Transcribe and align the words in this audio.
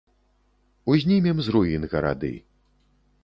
Узнімем 0.93 1.37
з 1.47 1.53
руін 1.55 1.87
гарады. 1.91 2.31